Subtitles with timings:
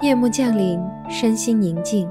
[0.00, 2.08] 夜幕降临，身心宁静，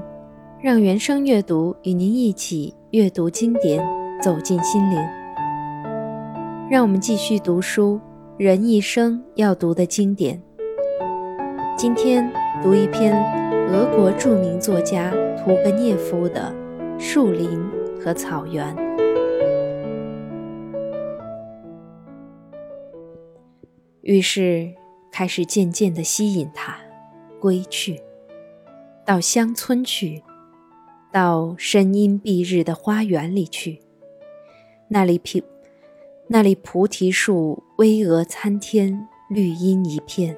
[0.60, 3.82] 让原声阅读与您一起阅读经典，
[4.22, 4.98] 走进心灵。
[6.70, 7.98] 让我们继续读书，
[8.36, 10.38] 人一生要读的经典。
[11.78, 12.30] 今天
[12.62, 13.16] 读一篇
[13.70, 16.54] 俄国著名作家屠格涅夫的
[17.00, 17.58] 《树林
[17.98, 18.76] 和草原》。
[24.02, 24.74] 于是
[25.10, 26.76] 开始渐渐地吸引他。
[27.40, 28.00] 归去，
[29.04, 30.22] 到乡村去，
[31.12, 33.80] 到深阴蔽日的花园里去。
[34.88, 35.42] 那里菩
[36.28, 40.36] 那里菩提树巍峨参天，绿荫一片。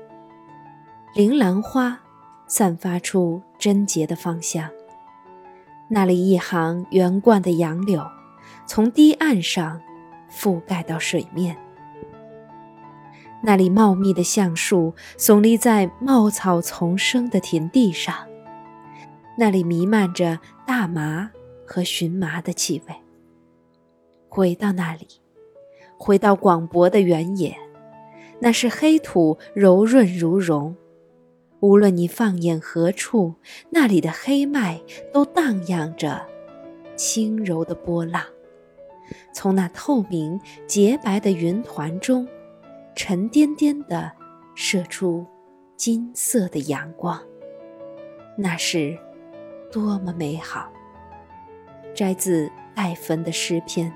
[1.14, 2.00] 铃兰花
[2.46, 4.70] 散发出贞洁的芳香。
[5.88, 8.06] 那里一行圆贯的杨柳，
[8.66, 9.80] 从堤岸上
[10.30, 11.56] 覆盖到水面。
[13.42, 18.14] 那里茂密的橡树耸立在茂草丛生的田地上，
[19.38, 21.30] 那里弥漫着大麻
[21.66, 22.95] 和荨麻的气味。
[24.28, 25.06] 回到那里，
[25.96, 27.56] 回到广博的原野，
[28.40, 30.76] 那是黑土柔润如绒。
[31.60, 33.34] 无论你放眼何处，
[33.70, 34.80] 那里的黑麦
[35.12, 36.26] 都荡漾着
[36.95, 38.22] 轻柔的波浪，
[39.32, 42.28] 从那透明洁白的云团中。
[42.95, 44.13] 沉甸甸的
[44.55, 45.27] 射出
[45.77, 47.19] 金色的阳光，
[48.37, 48.99] 那是
[49.73, 50.69] 多么美好！
[51.95, 53.93] 摘自戴芬的诗篇。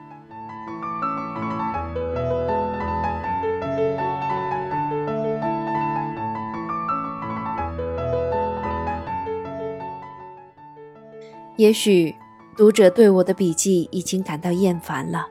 [11.57, 12.15] 也许
[12.57, 15.29] 读者对我的笔记已经感到厌烦了，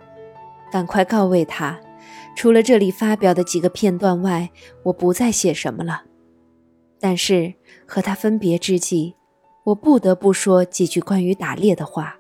[0.71, 1.79] 赶快告慰他。
[2.35, 4.49] 除了这里发表的几个片段外，
[4.83, 6.03] 我不再写什么了。
[6.99, 7.53] 但是
[7.85, 9.13] 和他分别之际，
[9.65, 12.17] 我不得不说几句关于打猎的话。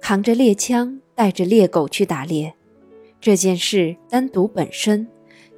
[0.00, 2.54] 扛着猎枪，带着猎狗去打猎，
[3.20, 5.08] 这件事单独本身，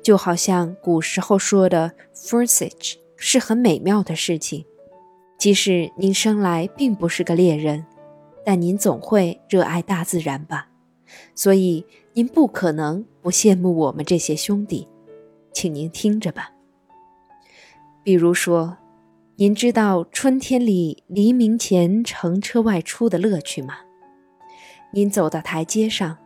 [0.02, 4.64] 就好像古时候说的 “forsage”，是很美妙的事情。
[5.38, 7.84] 即使您生来并不是个猎人，
[8.44, 10.68] 但您总会热爱大自然吧？
[11.34, 11.84] 所以。
[12.14, 14.86] 您不可能不羡慕我们这些兄弟，
[15.52, 16.52] 请您听着吧。
[18.04, 18.76] 比如说，
[19.36, 23.76] 您知道春天里黎明前乘车外出的乐趣吗？
[24.92, 26.18] 您走到台阶上，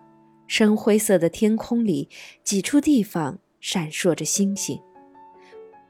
[0.49, 2.09] 深灰色的天空里
[2.43, 4.81] 几处地方闪烁着星星，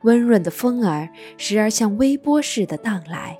[0.02, 1.08] 温润的风儿
[1.38, 3.38] 时而像微波似的荡来，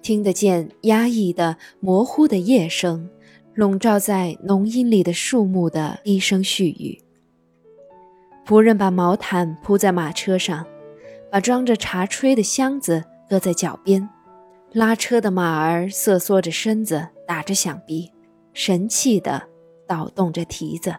[0.00, 3.10] 听得见压抑的、模糊的夜声。
[3.54, 7.00] 笼罩在浓荫里的树木的低声絮语。
[8.44, 10.66] 仆人把毛毯铺在马车上，
[11.30, 14.08] 把装着茶炊的箱子搁在脚边。
[14.72, 18.10] 拉车的马儿瑟缩着身子，打着响鼻，
[18.52, 19.40] 神气地
[19.86, 20.96] 捣动着蹄子。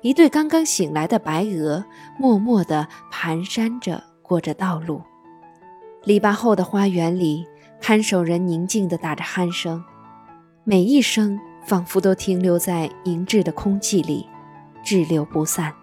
[0.00, 1.84] 一对刚刚醒来的白鹅
[2.18, 5.02] 默默地蹒跚着过着道路。
[6.04, 7.46] 篱笆后的花园里，
[7.78, 9.84] 看守人宁静地打着鼾声。
[10.64, 14.28] 每一声仿佛都停留在凝滞的空气里，
[14.84, 15.74] 滞留不散。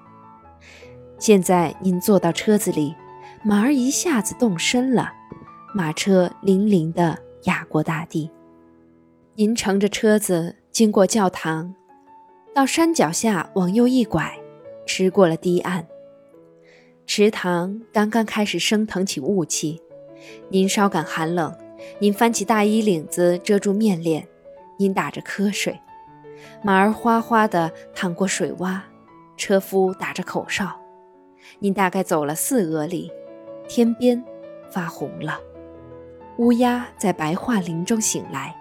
[1.17, 2.95] 现在您坐到车子里，
[3.43, 5.11] 马儿一下子动身了，
[5.75, 8.31] 马车粼粼地压过大地。
[9.35, 11.75] 您乘着车子经过教堂，
[12.55, 14.39] 到山脚下往右一拐，
[14.85, 15.85] 驰过了堤岸。
[17.05, 19.81] 池塘刚刚开始升腾起雾气，
[20.47, 21.53] 您稍感寒冷，
[21.99, 24.25] 您翻起大衣领子遮住面脸。
[24.79, 25.77] 您打着瞌睡，
[26.63, 28.79] 马儿哗哗地淌过水洼，
[29.35, 30.79] 车夫打着口哨。
[31.59, 33.11] 您大概走了四俄里，
[33.67, 34.23] 天边
[34.71, 35.37] 发红了，
[36.37, 38.55] 乌鸦在白桦林中醒来，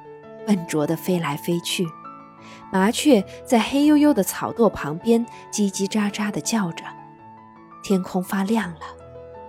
[0.44, 1.86] 笨拙地飞来飞去，
[2.72, 6.84] 麻雀在黑黝黝的草垛旁边叽叽喳喳地叫着。
[7.84, 8.80] 天空发亮了，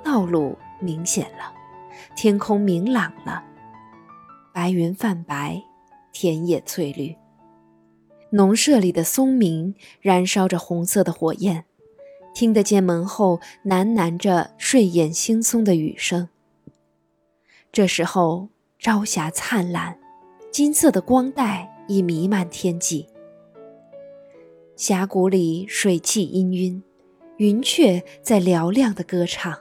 [0.04, 1.52] 道路明显了，
[2.16, 3.44] 天空明朗了，
[4.54, 5.64] 白云泛白。
[6.12, 7.16] 田野翠绿，
[8.32, 11.66] 农舍里的松明燃烧着红色的火焰，
[12.34, 16.30] 听得见门后喃喃着睡眼惺忪的雨声。
[17.72, 19.98] 这时候朝霞灿烂，
[20.52, 23.08] 金色的光带已弥漫天际。
[24.76, 26.82] 峡谷里水汽氤氲，
[27.38, 29.58] 云雀在嘹亮的歌唱，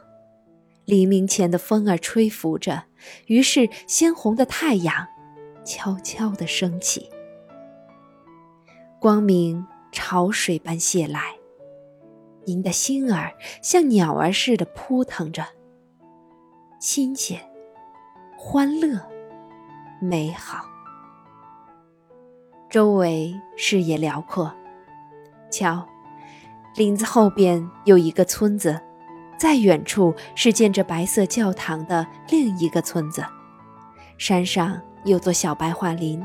[0.85, 2.85] 黎明前的风儿吹拂着，
[3.27, 5.07] 于是鲜红的太阳。
[5.69, 7.11] 悄悄地升起，
[8.99, 11.37] 光明潮水般泻来，
[12.47, 15.45] 您的心儿像鸟儿似的扑腾着。
[16.81, 17.39] 新鲜、
[18.39, 18.99] 欢乐、
[20.01, 20.65] 美好。
[22.71, 24.51] 周围视野辽阔，
[25.51, 25.87] 瞧，
[26.77, 28.81] 林子后边有一个村子，
[29.37, 33.23] 在远处是建着白色教堂的另一个村子，
[34.17, 36.23] 山上有座小白桦林，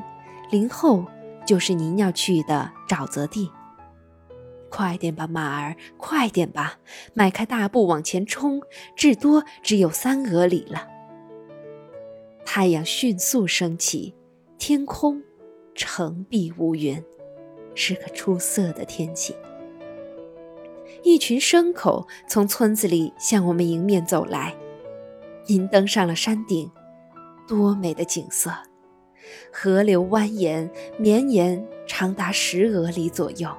[0.50, 1.06] 林后
[1.46, 3.50] 就是您要去的沼泽地。
[4.70, 6.80] 快点吧，马儿，快点吧！
[7.14, 8.60] 迈开大步往前冲，
[8.96, 10.88] 至多只有三俄里了。
[12.44, 14.16] 太阳迅速升起，
[14.58, 15.22] 天空
[15.76, 17.04] 澄碧无云，
[17.76, 19.36] 是个出色的天气。
[21.04, 24.56] 一群牲口从村子里向我们迎面走来。
[25.46, 26.72] 您登上了山顶，
[27.48, 28.51] 多美的景色！
[29.51, 33.50] 河流蜿蜒绵延，长达十俄里左右。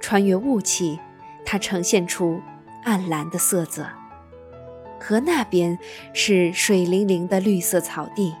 [0.00, 0.98] 穿越雾气，
[1.44, 2.40] 它呈现出
[2.84, 3.86] 暗蓝的色泽。
[5.00, 5.78] 河那边
[6.12, 8.34] 是水灵灵的绿色草地，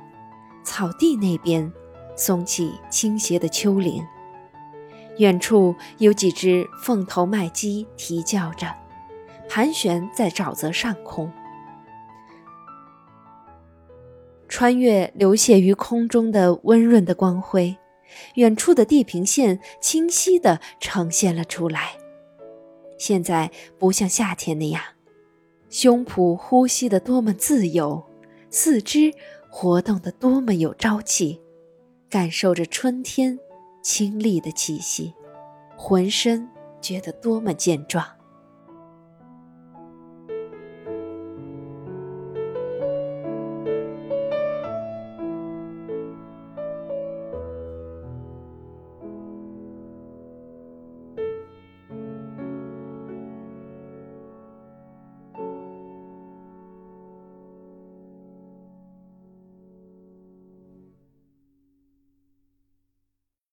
[0.62, 1.72] 草地那边
[2.16, 4.04] 松起倾斜的丘陵。
[5.18, 8.74] 远处有几只凤头麦鸡啼叫着，
[9.48, 11.32] 盘旋在沼泽上空。
[14.58, 17.76] 穿越流泻于空中的温润的光辉。
[18.34, 21.92] 远处的地平线清晰地呈现了出来。
[22.98, 24.82] 现在不像夏天那样，
[25.70, 28.04] 胸脯呼吸的多么自由，
[28.50, 29.14] 四肢
[29.48, 31.40] 活动的多么有朝气，
[32.10, 33.38] 感受着春天
[33.80, 35.14] 清丽的气息，
[35.76, 36.48] 浑身
[36.80, 38.04] 觉得多么健壮。